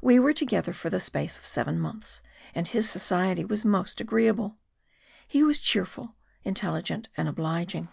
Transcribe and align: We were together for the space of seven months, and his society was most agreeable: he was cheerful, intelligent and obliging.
We 0.00 0.18
were 0.18 0.32
together 0.32 0.72
for 0.72 0.88
the 0.88 1.00
space 1.00 1.36
of 1.36 1.44
seven 1.44 1.78
months, 1.78 2.22
and 2.54 2.66
his 2.66 2.88
society 2.88 3.44
was 3.44 3.62
most 3.62 4.00
agreeable: 4.00 4.56
he 5.28 5.42
was 5.42 5.58
cheerful, 5.60 6.16
intelligent 6.44 7.10
and 7.14 7.28
obliging. 7.28 7.88